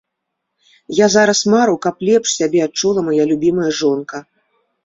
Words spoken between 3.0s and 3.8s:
мая любімая